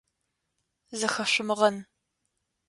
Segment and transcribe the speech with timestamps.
[0.97, 1.77] Зыхэшъумгъэн.